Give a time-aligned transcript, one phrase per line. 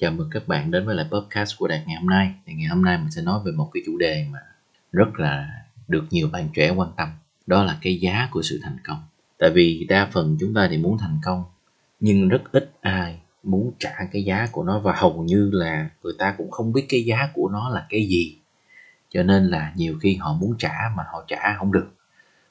[0.00, 2.34] Chào mừng các bạn đến với lại podcast của Đạt ngày hôm nay.
[2.46, 4.38] Thì ngày hôm nay mình sẽ nói về một cái chủ đề mà
[4.92, 5.48] rất là
[5.88, 7.08] được nhiều bạn trẻ quan tâm.
[7.46, 9.02] Đó là cái giá của sự thành công.
[9.38, 11.44] Tại vì đa phần chúng ta thì muốn thành công,
[12.00, 16.14] nhưng rất ít ai muốn trả cái giá của nó và hầu như là người
[16.18, 18.36] ta cũng không biết cái giá của nó là cái gì.
[19.10, 21.88] Cho nên là nhiều khi họ muốn trả mà họ trả không được.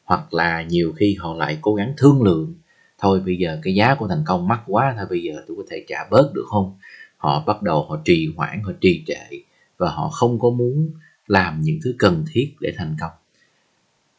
[0.03, 2.53] Hoặc là nhiều khi họ lại cố gắng thương lượng
[2.97, 5.63] thôi bây giờ cái giá của thành công mắc quá, thôi bây giờ tôi có
[5.69, 6.77] thể trả bớt được không
[7.25, 9.37] họ bắt đầu họ trì hoãn, họ trì trệ
[9.77, 10.91] và họ không có muốn
[11.27, 13.11] làm những thứ cần thiết để thành công.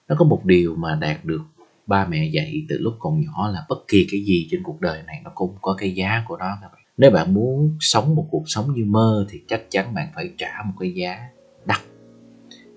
[0.08, 1.42] Nó có một điều mà đạt được
[1.86, 5.02] ba mẹ dạy từ lúc còn nhỏ là bất kỳ cái gì trên cuộc đời
[5.06, 6.82] này nó cũng có cái giá của nó các bạn.
[6.96, 10.62] Nếu bạn muốn sống một cuộc sống như mơ thì chắc chắn bạn phải trả
[10.66, 11.28] một cái giá
[11.64, 11.80] đắt.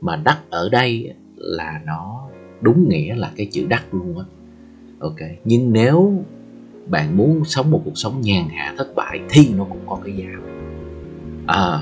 [0.02, 2.30] Mà đắt ở đây là nó
[2.62, 4.26] đúng nghĩa là cái chữ đắt luôn á.
[5.00, 6.24] Ok, nhưng nếu
[6.90, 10.14] bạn muốn sống một cuộc sống nhàn hạ, thất bại thì nó cũng có cái
[10.18, 10.30] giá.
[11.48, 11.80] À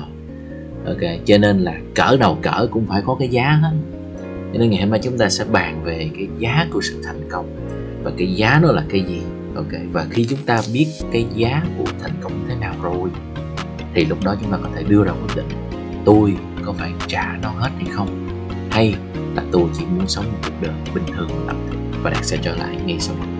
[0.86, 3.72] ok, cho nên là cỡ đầu cỡ cũng phải có cái giá hết.
[4.52, 7.20] Cho nên ngày hôm nay chúng ta sẽ bàn về cái giá của sự thành
[7.30, 7.56] công.
[8.02, 9.22] Và cái giá nó là cái gì?
[9.54, 13.10] Ok, và khi chúng ta biết cái giá của thành công thế nào rồi,
[13.94, 15.48] thì lúc đó chúng ta có thể đưa ra quyết định,
[16.04, 18.28] tôi có phải trả nó hết hay không?
[18.70, 18.94] Hay
[19.36, 22.38] là tôi chỉ muốn sống một cuộc đời bình thường tầm thường và Đạt sẽ
[22.42, 23.37] trở lại ngay sau đây.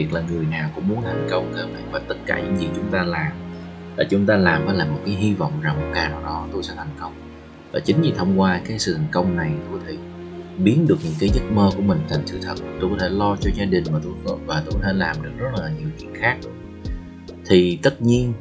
[0.00, 2.68] Thiệt là người nào cũng muốn thành công cơ mà và tất cả những gì
[2.76, 3.32] chúng ta làm
[3.96, 6.48] là chúng ta làm với là một cái hy vọng rằng một ngày nào đó
[6.52, 7.12] tôi sẽ thành công.
[7.72, 9.96] Và chính vì thông qua cái sự thành công này tôi có thể
[10.58, 12.54] biến được những cái giấc mơ của mình thành sự thật.
[12.80, 15.30] Tôi có thể lo cho gia đình và tôi và tôi có thể làm được
[15.38, 16.38] rất là nhiều chuyện khác.
[17.46, 18.32] Thì tất nhiên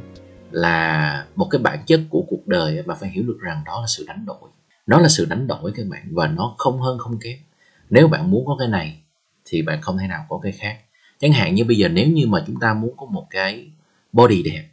[0.51, 3.87] là một cái bản chất của cuộc đời mà phải hiểu được rằng đó là
[3.87, 4.49] sự đánh đổi.
[4.87, 7.37] Nó là sự đánh đổi các bạn, và nó không hơn không kém.
[7.89, 9.01] Nếu bạn muốn có cái này
[9.45, 10.77] thì bạn không thể nào có cái khác
[11.19, 13.71] chẳng hạn như bây giờ nếu như mà chúng ta muốn có một cái
[14.13, 14.63] body đẹp,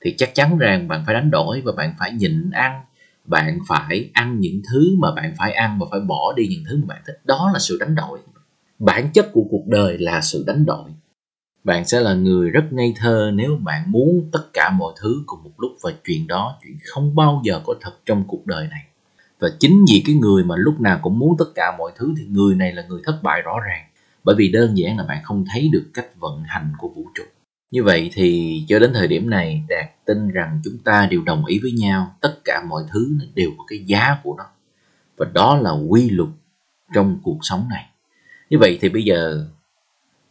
[0.00, 2.82] thì chắc chắn rằng bạn phải đánh đổi và bạn phải nhịn ăn,
[3.24, 6.76] bạn phải ăn những thứ mà bạn phải ăn và phải bỏ đi những thứ
[6.76, 7.20] mà bạn thích.
[7.24, 8.18] Đó là sự đánh đổi.
[8.78, 10.90] Bản chất của cuộc đời là sự đánh đổi.
[11.64, 15.42] Bạn sẽ là người rất ngây thơ nếu bạn muốn tất cả mọi thứ cùng
[15.44, 18.82] một lúc và chuyện đó, chuyện không bao giờ có thật trong cuộc đời này.
[19.38, 22.24] Và chính vì cái người mà lúc nào cũng muốn tất cả mọi thứ thì
[22.24, 23.84] người này là người thất bại rõ ràng
[24.24, 27.24] bởi vì đơn giản là bạn không thấy được cách vận hành của vũ trụ.
[27.70, 31.46] Như vậy thì cho đến thời điểm này, đạt tin rằng chúng ta đều đồng
[31.46, 34.44] ý với nhau, tất cả mọi thứ đều có cái giá của nó.
[35.16, 36.28] Và đó là quy luật
[36.94, 37.86] trong cuộc sống này.
[38.50, 39.46] Như vậy thì bây giờ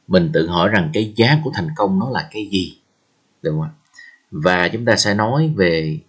[0.08, 2.78] mình tự hỏi rằng cái giá của thành công nó là cái gì?
[3.42, 3.70] Được không ạ?
[4.32, 6.00] Và chúng ta sẽ nói về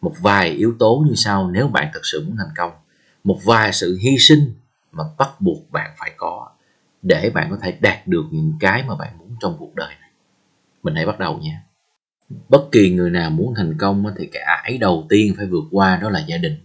[0.00, 2.72] một vài yếu tố như sau nếu bạn thật sự muốn thành công.
[3.24, 4.52] Một vài sự hy sinh
[4.92, 6.43] mà bắt buộc bạn phải có
[7.04, 10.10] để bạn có thể đạt được những cái mà bạn muốn trong cuộc đời này.
[10.82, 11.62] Mình hãy bắt đầu nha.
[12.48, 15.96] Bất kỳ người nào muốn thành công thì cái ải đầu tiên phải vượt qua
[15.96, 16.56] đó là gia đình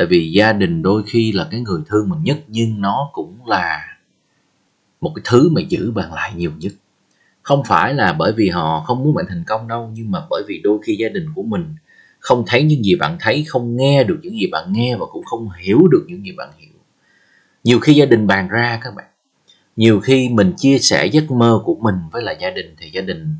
[0.00, 3.46] tại vì gia đình đôi khi là cái người thương mình nhất, nhưng nó cũng
[3.46, 3.96] là
[5.00, 6.72] một cái thứ mà giữ bạn lại nhiều nhất.
[7.42, 10.42] Không phải là bởi vì họ không muốn bạn thành công đâu, nhưng mà bởi
[10.48, 11.74] vì đôi khi gia đình của mình
[12.18, 15.24] không thấy những gì bạn thấy, không nghe được những gì bạn nghe và cũng
[15.24, 16.78] không hiểu được những gì bạn hiểu.
[17.64, 19.06] Nhiều khi gia đình bàn ra các bạn
[19.76, 23.00] nhiều khi mình chia sẻ giấc mơ của mình với lại gia đình thì gia
[23.00, 23.34] đình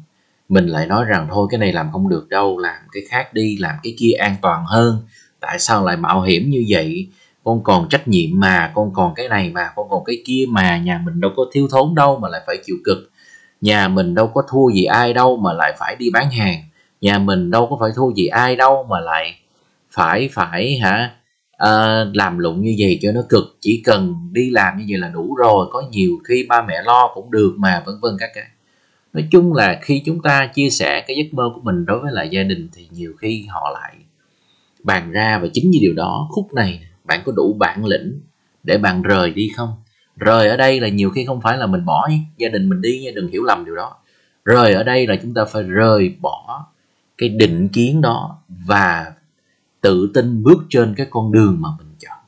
[0.48, 3.56] mình lại nói rằng, thôi, cái này làm không được đâu, làm cái khác đi,
[3.56, 5.02] làm cái kia an toàn hơn.
[5.40, 7.08] Tại sao lại mạo hiểm như vậy?
[7.44, 10.78] Con còn trách nhiệm mà, con còn cái này mà, con còn cái kia mà.
[10.78, 13.10] Nhà mình đâu có thiếu thốn đâu mà lại phải chịu cực.
[13.60, 16.62] Nhà mình đâu có thua gì ai đâu mà lại phải đi bán hàng.
[17.00, 19.34] Nhà mình đâu có phải thua gì ai đâu mà lại
[19.90, 21.14] phải phải, hả?
[21.64, 23.56] Uh, làm lụng như vậy cho nó cực.
[23.60, 25.66] Chỉ cần đi làm như vậy là đủ rồi.
[25.70, 28.44] Có nhiều khi ba mẹ lo cũng được mà vân vân các cái.
[29.12, 32.12] Nói chung là khi chúng ta chia sẻ cái giấc mơ của mình đối với
[32.12, 33.94] lại gia đình thì nhiều khi họ lại
[34.82, 38.20] bàn ra và chính như điều đó khúc này bạn có đủ bản lĩnh
[38.62, 39.74] để bạn rời đi không?
[40.16, 43.00] Rời ở đây là nhiều khi không phải là mình bỏ gia đình mình đi
[43.04, 43.96] nha đừng hiểu lầm điều đó.
[44.44, 46.66] Rời ở đây là chúng ta phải rời bỏ
[47.18, 49.12] cái định kiến đó và
[49.80, 52.18] tự tin bước trên cái con đường mà mình chọn.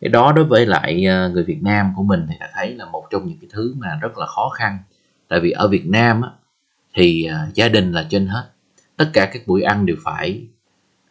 [0.00, 2.84] Cái đó đối với lại à, người Việt Nam của mình thì ta thấy là
[2.84, 4.78] một trong những cái thứ mà rất là khó khăn.
[5.28, 6.28] Tại vì ở Việt Nam á,
[6.94, 8.50] thì à, gia đình là trên hết.
[8.96, 10.42] Tất cả các buổi ăn đều phải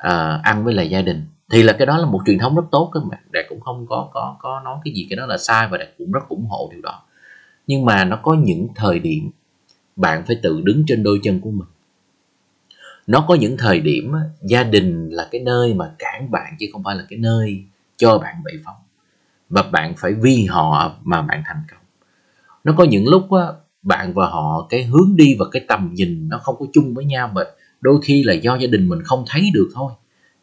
[0.07, 1.25] uh, ăn với lại gia đình.
[1.51, 3.19] Thì là cái đó là một truyền thống rất tốt các bạn.
[3.31, 5.89] Đạt cũng không có có có nói cái gì cái đó là sai và đạt
[5.97, 7.03] cũng rất ủng hộ điều đó.
[7.67, 9.31] Nhưng mà nó có những thời điểm
[9.95, 11.67] bạn phải tự đứng trên đôi chân của mình
[13.07, 16.83] nó có những thời điểm gia đình là cái nơi mà cản bạn chứ không
[16.83, 17.63] phải là cái nơi
[17.97, 18.75] cho bạn bị phóng.
[19.49, 21.79] Và bạn phải vì họ mà bạn thành công.
[22.63, 23.43] Nó có những lúc á,
[23.81, 27.05] bạn và họ cái hướng đi và cái tầm nhìn nó không có chung với
[27.05, 27.41] nhau mà
[27.81, 29.91] đôi khi là do gia đình mình không thấy được thôi.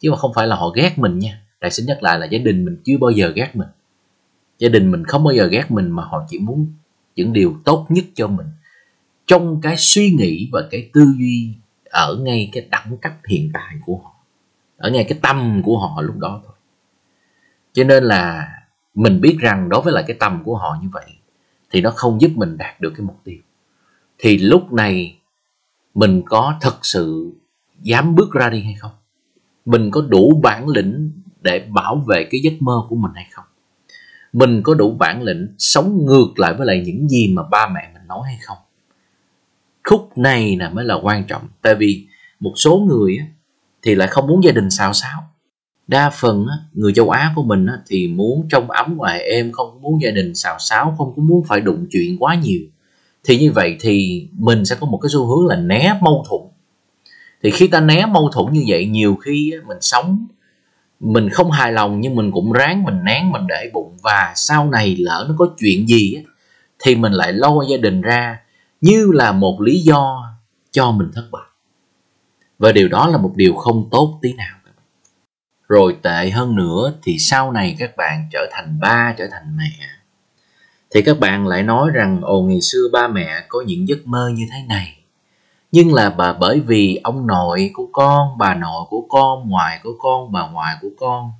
[0.00, 1.42] Chứ mà không phải là họ ghét mình nha.
[1.60, 3.68] Đại xin nhắc lại là gia đình mình chưa bao giờ ghét mình.
[4.58, 6.72] Gia đình mình không bao giờ ghét mình mà họ chỉ muốn
[7.16, 8.46] những điều tốt nhất cho mình.
[9.26, 11.54] Trong cái suy nghĩ và cái tư duy
[11.90, 14.14] ở ngay cái đẳng cấp hiện tại của họ.
[14.76, 16.54] Ở ngay cái tâm của họ lúc đó thôi.
[17.72, 18.48] Cho nên là
[18.94, 21.06] mình biết rằng đối với lại cái tâm của họ như vậy,
[21.70, 23.38] thì nó không giúp mình đạt được cái mục tiêu.
[24.18, 25.18] Thì lúc này
[25.94, 27.32] mình có thật sự
[27.82, 28.92] dám bước ra đi hay không?
[29.64, 33.44] Mình có đủ bản lĩnh để bảo vệ cái giấc mơ của mình hay không?
[34.32, 37.90] Mình có đủ bản lĩnh sống ngược lại với lại những gì mà ba mẹ
[37.94, 38.58] mình nói hay không?
[39.90, 41.42] Khúc này là mới là quan trọng.
[41.62, 42.06] Tại vì
[42.40, 43.18] một số người
[43.82, 45.22] thì lại không muốn gia đình xào xáo.
[45.86, 50.02] Đa phần người châu á của mình thì muốn trong ấm ngoài êm, không muốn
[50.02, 52.60] gia đình xào xáo, không có muốn phải đụng chuyện quá nhiều.
[53.24, 56.40] Thì như vậy thì mình sẽ có một cái xu hướng là né mâu thuẫn.
[57.42, 60.26] Thì khi ta né mâu thuẫn như vậy, nhiều khi mình sống,
[61.00, 63.96] mình không hài lòng nhưng mình cũng ráng, mình nén, mình để bụng.
[64.02, 66.16] Và sau này lỡ nó có chuyện gì
[66.78, 68.38] thì mình lại lôi gia đình ra
[68.80, 70.34] như là một lý do
[70.70, 71.42] cho mình thất bại.
[72.58, 74.60] Và điều đó là một điều không tốt tí nào
[75.70, 79.88] rồi tệ hơn nữa thì sau này các bạn trở thành ba, trở thành mẹ.
[80.90, 84.30] Thì các bạn lại nói rằng, ồ, ngày xưa ba mẹ có những giấc mơ
[84.34, 84.96] như thế này.
[85.72, 89.94] Nhưng là bà, bởi vì ông nội của con, bà nội của con ngoại của
[89.98, 91.30] con, bà ngoại của con,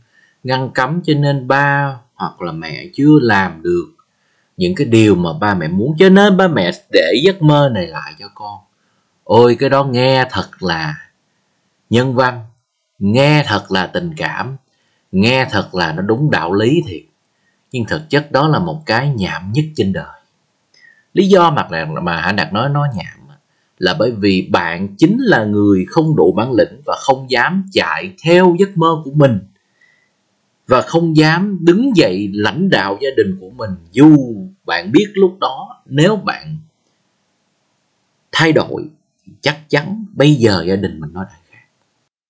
[0.43, 3.87] ngăn cấm cho nên ba hoặc là mẹ chưa làm được
[4.61, 5.97] những cái điều mà ba mẹ muốn.
[5.99, 8.59] Cho nên ba mẹ để giấc mơ này lại cho con.
[9.25, 10.95] Ôi, cái đó nghe thật là
[11.91, 12.45] nhân văn.
[12.99, 14.57] Nghe thật là tình cảm.
[15.13, 17.03] Nghe thật là nó đúng đạo lý thiệt.
[17.73, 20.21] Nhưng thực chất đó là một cái nhảm nhất trên đời.
[21.13, 21.69] Lý do mà
[22.03, 23.21] mà hãy đạt nói nó nhảm
[23.79, 28.13] là bởi vì bạn chính là người không đủ bản lĩnh và không dám chạy
[28.25, 29.41] theo giấc mơ của mình
[30.71, 33.71] và không dám đứng dậy lãnh đạo gia đình của mình.
[33.93, 34.17] Dù
[34.67, 36.57] bạn biết lúc đó, nếu bạn
[38.33, 38.89] thay đổi
[39.41, 41.65] chắc chắn bây giờ gia đình mình nó đã khác.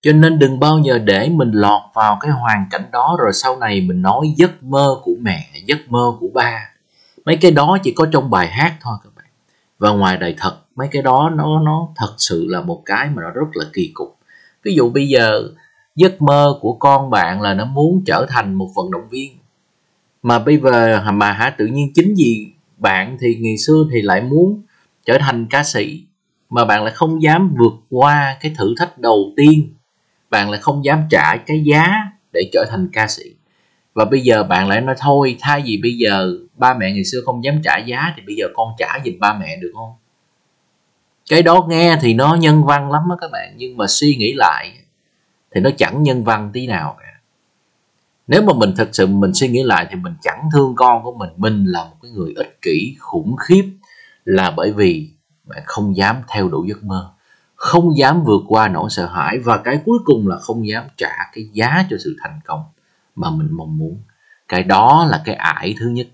[0.02, 3.56] Cho nên đừng bao giờ để mình lọt vào cái hoàn cảnh đó, rồi sau
[3.56, 6.74] này mình nói giấc mơ của mẹ, giấc mơ của ba.
[7.24, 9.26] Mấy cái đó chỉ có trong bài hát thôi các bạn.
[9.78, 13.22] Và ngoài đời thật, mấy cái đó nó nó thật sự là một cái mà
[13.22, 14.18] nó rất là kỳ cục.
[14.62, 15.42] Ví dụ bây giờ
[15.96, 19.36] giấc mơ của con bạn là nó muốn trở thành một vận động viên.
[20.22, 24.20] Mà bây giờ mà hả, tự nhiên chính vì bạn thì ngày xưa thì lại
[24.20, 24.62] muốn
[25.06, 26.04] trở thành ca sĩ,
[26.50, 29.74] mà bạn lại không dám vượt qua cái thử thách đầu tiên.
[30.30, 31.92] Bạn lại không dám trả cái giá
[32.32, 33.24] để trở thành ca sĩ.
[33.94, 37.18] Và bây giờ bạn lại nói, thôi, thay vì bây giờ ba mẹ ngày xưa
[37.24, 39.92] không dám trả giá, thì bây giờ con trả giùm ba mẹ được không?
[41.30, 44.32] Cái đó nghe thì nó nhân văn lắm á các bạn, nhưng mà suy nghĩ
[44.32, 44.72] lại
[45.54, 47.20] thì nó chẳng nhân văn tí nào cả.
[48.26, 51.12] Nếu mà mình thật sự mình suy nghĩ lại thì mình chẳng thương con của
[51.12, 51.30] mình.
[51.36, 53.64] Mình là một cái người ích kỷ, khủng khiếp
[54.24, 55.08] là bởi vì
[55.44, 57.10] bạn không dám theo đuổi giấc mơ,
[57.54, 61.16] không dám vượt qua nỗi sợ hãi và cái cuối cùng là không dám trả
[61.32, 62.62] cái giá cho sự thành công
[63.16, 63.98] mà mình mong muốn.
[64.48, 66.06] Cái đó là cái ải thứ nhất.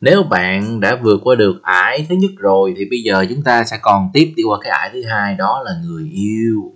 [0.00, 3.64] Nếu bạn đã vượt qua được ải thứ nhất rồi thì bây giờ chúng ta
[3.64, 6.72] sẽ còn tiếp đi qua cái ải thứ hai, đó là người yêu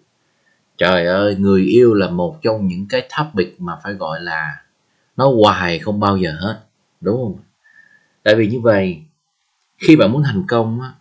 [0.83, 4.63] trời ơi, người yêu là một trong những cái topic mà phải gọi là
[5.17, 6.61] nó hoài không bao giờ hết,
[7.01, 7.39] đúng không?
[8.23, 9.03] Tại vì như vậy,
[9.79, 10.93] khi bạn muốn thành công á,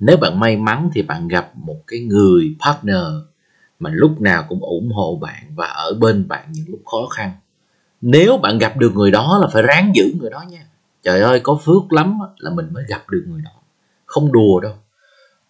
[0.00, 3.04] nếu bạn may mắn thì bạn gặp một cái người partner
[3.78, 7.30] mà lúc nào cũng ủng hộ bạn và ở bên bạn những lúc khó khăn.
[8.00, 10.66] Nếu bạn gặp được người đó là phải ráng giữ người đó nha.
[11.02, 13.50] Trời ơi, có phước lắm là mình mới gặp được người đó.
[14.06, 14.74] Không đùa đâu.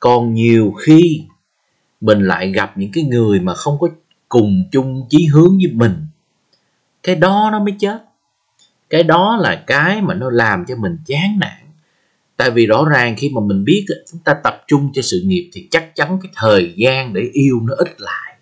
[0.00, 1.24] Còn nhiều khi
[2.00, 3.88] mình lại gặp những cái người mà không có
[4.28, 5.92] cùng chung chí hướng với mình.
[7.02, 8.04] Cái đó nó mới chết.
[8.90, 11.58] Cái đó là cái mà nó làm cho mình chán nản.
[12.36, 15.50] Tại vì rõ ràng khi mà mình biết chúng ta tập trung cho sự nghiệp
[15.52, 18.36] thì chắc chắn cái thời gian để yêu nó ít lại.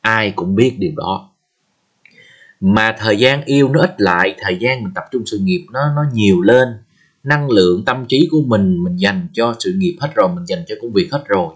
[0.00, 1.30] Ai cũng biết điều đó.
[2.60, 5.80] Mà thời gian yêu nó ít lại, thời gian mình tập trung sự nghiệp nó
[5.96, 6.68] nó nhiều lên.
[7.24, 10.64] Năng lượng tâm trí của mình mình dành cho sự nghiệp hết rồi, mình dành
[10.68, 11.54] cho công việc hết rồi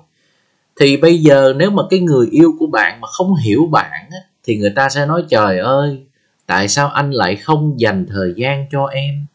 [0.80, 4.18] thì bây giờ nếu mà cái người yêu của bạn mà không hiểu bạn á,
[4.44, 5.98] thì người ta sẽ nói trời ơi
[6.46, 9.26] tại sao anh lại không dành thời gian cho em?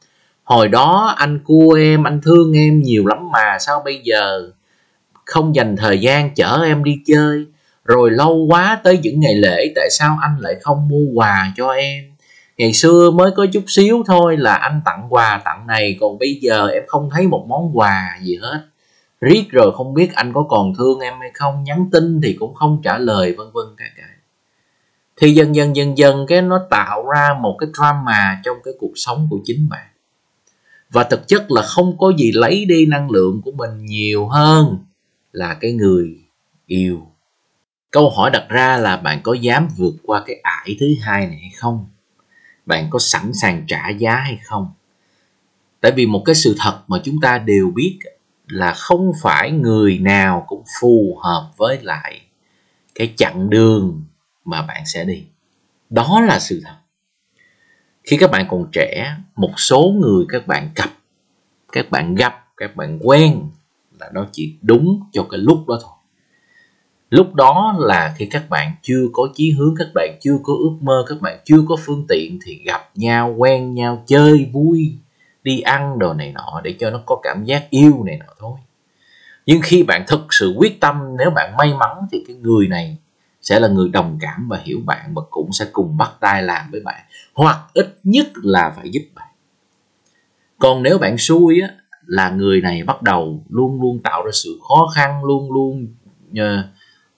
[0.44, 4.52] Hồi đó anh cua em anh thương em nhiều lắm mà sao bây giờ
[5.26, 7.46] không dành thời gian chở em đi chơi?
[7.86, 11.70] Rồi lâu quá tới những ngày lễ tại sao anh lại không mua quà cho
[11.72, 12.04] em?
[12.58, 16.34] Ngày xưa mới có chút xíu thôi là anh tặng quà tặng này còn bây
[16.42, 18.60] giờ em không thấy một món quà gì hết
[19.22, 22.54] riết rồi không biết anh có còn thương em hay không, nhắn tin thì cũng
[22.54, 24.16] không trả lời, vân vân cả cả
[25.18, 28.92] thì dần dần dần dần cái nó tạo ra một cái drama trong cái cuộc
[28.96, 29.88] sống của chính bạn.
[30.90, 34.78] Và thực chất là không có gì lấy đi năng lượng của mình nhiều hơn
[35.32, 36.18] là cái người
[36.66, 37.08] yêu.
[37.92, 41.40] Câu hỏi đặt ra là bạn có dám vượt qua cái ải thứ hai này
[41.42, 41.86] hay không?
[42.66, 44.70] Bạn có sẵn sàng trả giá hay không?
[45.82, 48.00] Tại vì một cái sự thật mà chúng ta đều biết
[48.48, 52.22] là không phải người nào cũng phù hợp với lại
[52.96, 54.04] cái chặng đường
[54.46, 55.24] mà bạn sẽ đi.
[55.90, 56.76] Đó là sự thật.
[58.04, 60.90] Khi các bạn còn trẻ, một số người các bạn gặp
[61.76, 63.42] các bạn gặp, các bạn quen
[64.00, 65.92] là nó chỉ đúng cho cái lúc đó thôi.
[67.10, 70.78] Lúc đó là khi các bạn chưa có chí hướng, các bạn chưa có ước
[70.82, 74.98] mơ, các bạn chưa có phương tiện thì gặp nhau, quen nhau, chơi vui
[75.46, 78.58] đi ăn đồ này nọ để cho nó có cảm giác yêu này nọ thôi.
[79.46, 82.98] Nhưng khi bạn thực sự quyết tâm nếu bạn may mắn thì cái người này
[83.42, 86.72] sẽ là người đồng cảm và hiểu bạn và cũng sẽ cùng bắt tay làm
[86.72, 87.06] với bạn.
[87.34, 89.28] Hoặc ít nhất là phải giúp bạn.
[90.60, 91.70] Còn nếu bạn xui á
[92.06, 95.88] là người này bắt đầu luôn luôn tạo ra sự khó khăn luôn luôn
[96.32, 96.66] uh,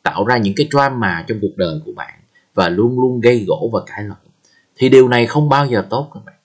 [0.04, 2.20] tạo ra những cái drama trong cuộc đời của bạn
[2.54, 4.18] và luôn luôn gây gỗ và cãi lộn
[4.76, 6.37] thì điều này không bao giờ tốt các bạn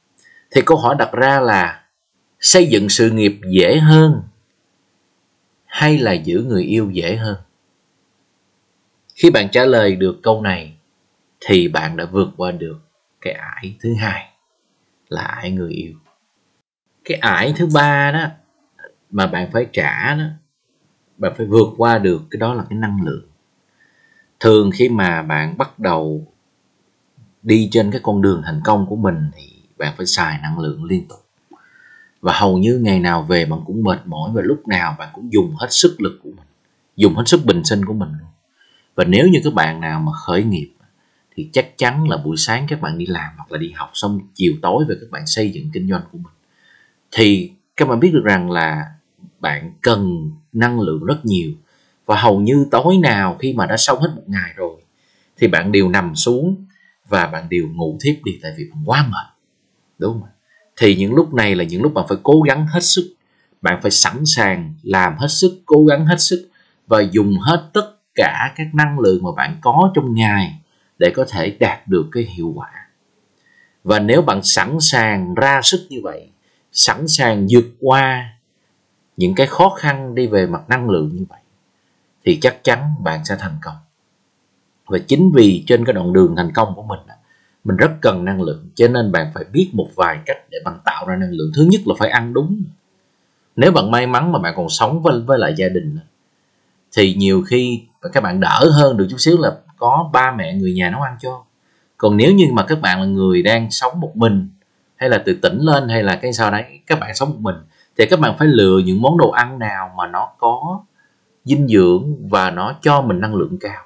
[0.54, 1.84] thì câu hỏi đặt ra là,
[2.40, 4.22] xây dựng sự nghiệp dễ hơn
[5.66, 7.36] hay là giữ người yêu dễ hơn?
[9.14, 10.76] Khi bạn trả lời được câu này,
[11.40, 12.78] thì bạn đã vượt qua được
[13.20, 14.28] cái ải thứ hai,
[15.08, 15.92] là ải người yêu.
[17.04, 18.26] Cái ải thứ ba đó
[19.10, 20.24] mà bạn phải trả đó,
[21.16, 23.26] bạn phải vượt qua được cái đó là cái năng lượng.
[24.40, 26.26] Thường khi mà bạn bắt đầu
[27.42, 29.51] đi trên cái con đường thành công của mình thì
[29.82, 31.18] bạn phải xài năng lượng liên tục.
[32.20, 35.32] Và hầu như ngày nào về bạn cũng mệt mỏi và lúc nào bạn cũng
[35.32, 36.46] dùng hết sức lực của mình,
[36.96, 38.28] dùng hết sức bình sinh của mình luôn.
[38.94, 40.72] Và nếu như các bạn nào mà khởi nghiệp,
[41.36, 44.20] thì chắc chắn là buổi sáng các bạn đi làm hoặc là đi học xong
[44.34, 46.32] chiều tối về các bạn xây dựng kinh doanh của mình.
[47.10, 48.84] Thì các bạn biết được rằng là
[49.40, 51.50] bạn cần năng lượng rất nhiều.
[52.06, 54.82] Và hầu như tối nào khi mà đã xong hết một ngày rồi,
[55.36, 56.66] thì bạn đều nằm xuống
[57.08, 59.41] và bạn đều ngủ thiếp đi tại vì bạn quá mệt
[60.02, 60.28] đúng không
[60.76, 63.14] thì những lúc này là những lúc bạn phải cố gắng hết sức.
[63.62, 66.48] Bạn phải sẵn sàng làm hết sức, cố gắng hết sức
[66.86, 70.58] và dùng hết tất cả các năng lượng mà bạn có trong ngày
[70.98, 72.70] để có thể đạt được cái hiệu quả.
[73.84, 76.30] Và nếu bạn sẵn sàng ra sức như vậy,
[76.72, 78.32] sẵn sàng vượt qua
[79.16, 81.40] những cái khó khăn đi về mặt năng lượng như vậy,
[82.24, 83.76] thì chắc chắn bạn sẽ thành công.
[84.86, 87.00] Và chính vì trên cái đoạn đường thành công của mình
[87.64, 90.78] mình rất cần năng lượng, cho nên bạn phải biết một vài cách để bạn
[90.84, 91.50] tạo ra năng lượng.
[91.56, 92.62] Thứ nhất là phải ăn đúng.
[93.56, 95.98] Nếu bạn may mắn mà bạn còn sống với với lại gia đình,
[96.96, 100.72] thì nhiều khi các bạn đỡ hơn được chút xíu là có ba mẹ người
[100.72, 101.44] nhà nấu ăn cho.
[101.96, 104.48] Còn nếu như mà các bạn là người đang sống một mình,
[104.96, 107.56] hay là từ tỉnh lên, hay là cái sao đấy, các bạn sống một mình,
[107.98, 110.80] thì các bạn phải lựa những món đồ ăn nào mà nó có
[111.44, 113.84] dinh dưỡng và nó cho mình năng lượng cao.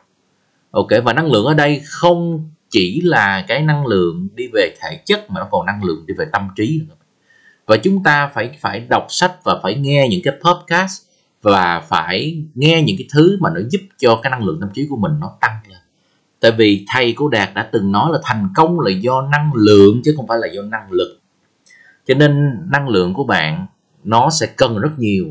[0.71, 5.01] Ok, và năng lượng ở đây không chỉ là cái năng lượng đi về thể
[5.05, 6.95] chất mà nó còn năng lượng đi về tâm trí nữa
[7.67, 11.03] và chúng ta phải phải đọc sách và phải nghe những cái podcast
[11.43, 14.87] và phải nghe những cái thứ mà nó giúp cho cái năng lượng tâm trí
[14.91, 15.79] của mình nó tăng lên.
[16.41, 20.01] Tại vì thầy của đạt đã từng nói là thành công là do năng lượng
[20.05, 21.21] chứ không phải là do năng lực.
[22.07, 23.67] Cho nên năng lượng của bạn
[24.05, 25.27] nó sẽ cần rất nhiều.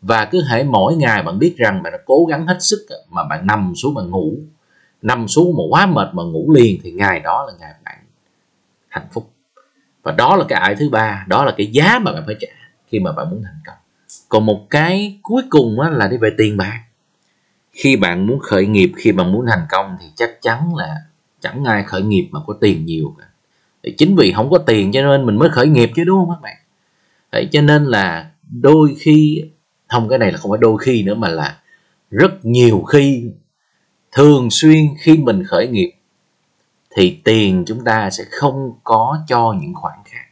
[0.00, 3.24] Và cứ hãy mỗi ngày bạn biết rằng bạn đã cố gắng hết sức mà
[3.28, 4.38] bạn nằm xuống mà ngủ
[5.06, 7.98] nằm xuống mà quá mệt mà ngủ liền thì ngày đó là ngày bạn
[8.88, 9.30] hạnh phúc.
[10.02, 12.48] Và đó là cái ải thứ ba đó là cái giá mà bạn phải trả
[12.86, 13.76] khi mà bạn muốn thành công.
[14.28, 16.82] Còn một cái cuối cùng là đi về tiền bạc.
[17.72, 20.96] Khi bạn muốn khởi nghiệp khi bạn muốn thành công thì chắc chắn là
[21.40, 23.26] chẳng ai khởi nghiệp mà có tiền nhiều cả.
[23.82, 26.30] Thì chính vì không có tiền cho nên mình mới khởi nghiệp chứ đúng không
[26.30, 26.56] các bạn?
[27.32, 29.44] Đấy, cho nên là đôi khi
[29.88, 31.58] không cái này là không phải đôi khi nữa mà là
[32.10, 33.30] rất nhiều khi
[34.16, 35.92] thường xuyên khi mình khởi nghiệp,
[36.96, 40.26] thì tiền chúng ta sẽ không có cho những khoản khác.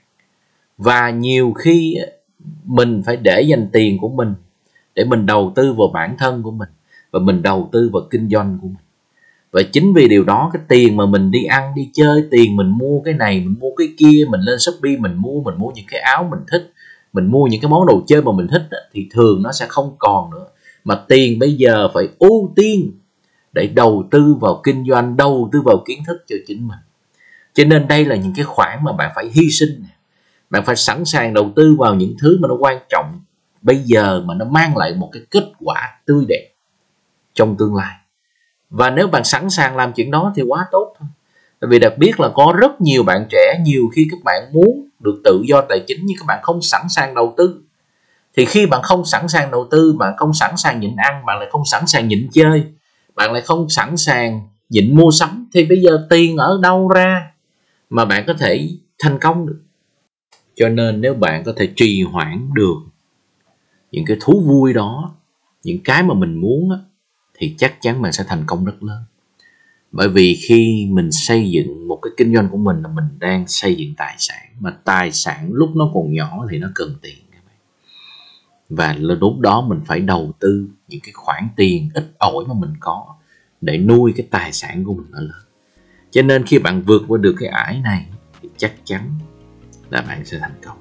[0.79, 1.97] Và nhiều khi
[2.65, 4.35] mình phải để dành tiền của mình
[4.95, 6.69] để mình đầu tư vào bản thân của mình
[7.11, 8.77] và mình đầu tư vào kinh doanh của mình.
[9.51, 12.71] Và chính vì điều đó, cái tiền mà mình đi ăn, đi chơi, tiền mình
[12.71, 15.87] mua cái này, mình mua cái kia, mình lên shopee, mình mua mình mua những
[15.89, 16.73] cái áo mình thích,
[17.13, 19.95] mình mua những cái món đồ chơi mà mình thích thì thường nó sẽ không
[19.99, 20.47] còn nữa.
[20.85, 22.93] Mà tiền bây giờ phải ưu tiên
[23.55, 26.79] để đầu tư vào kinh doanh, đầu tư vào kiến thức cho chính mình.
[27.55, 29.85] Cho nên đây là những cái khoản mà bạn phải hy sinh
[30.55, 33.21] bạn phải sẵn sàng đầu tư vào những thứ mà nó quan trọng
[33.63, 36.51] bây giờ mà nó mang lại một cái kết quả tươi đẹp
[37.35, 37.97] trong tương lai.
[38.71, 41.09] Và nếu bạn sẵn sàng làm chuyện đó thì quá tốt thôi.
[41.61, 44.89] Tại vì đặc biệt là có rất nhiều bạn trẻ, nhiều khi các bạn muốn
[45.01, 47.61] được tự do tài chính nhưng các bạn không sẵn sàng đầu tư.
[48.37, 51.39] Thì khi bạn không sẵn sàng đầu tư, bạn không sẵn sàng nhịn ăn, bạn
[51.39, 52.65] lại không sẵn sàng nhịn chơi
[53.15, 55.49] bạn lại không sẵn sàng nhịn mua sắm.
[55.55, 57.31] Thì bây giờ tiền ở đâu ra
[57.91, 59.61] mà bạn có thể thành công được?
[60.55, 62.77] Cho nên nếu bạn có thể trì hoãn được
[63.91, 65.15] những cái thú vui đó
[65.65, 66.79] những cái mà mình muốn á,
[67.35, 69.03] thì chắc chắn bạn sẽ thành công rất lớn.
[69.93, 73.49] Bởi vì khi mình xây dựng một cái kinh doanh của mình là mình đang
[73.49, 77.24] xây dựng tài sản mà tài sản lúc nó còn nhỏ thì nó cần tiền
[78.69, 82.73] và lúc đó mình phải đầu tư những cái khoản tiền ít ỏi mà mình
[82.81, 83.15] có
[83.61, 85.45] để nuôi cái tài sản của mình ở lớn
[86.15, 88.07] cho nên khi bạn vượt qua được cái ải này
[88.43, 89.19] thì chắc chắn
[89.91, 90.77] là bạn sẽ thành công.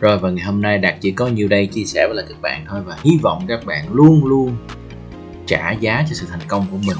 [0.00, 2.40] Rồi, và ngày hôm nay đạt chỉ có nhiêu đây chia sẻ với lại các
[2.42, 2.80] bạn thôi.
[2.86, 4.56] Và hy vọng các bạn luôn luôn
[5.46, 6.96] trả giá cho sự thành công của mình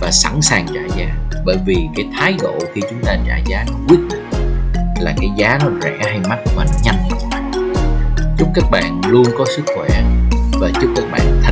[0.00, 1.28] và sẵn sàng trả giá.
[1.46, 4.24] Bởi vì cái thái độ khi chúng ta trả giá nó quyết định
[5.00, 6.96] là cái giá nó rẻ hay mắc và nó nhanh.
[6.96, 7.25] hay chậm
[8.38, 10.02] chúc các bạn luôn có sức khỏe
[10.60, 11.45] và chúc các bạn thành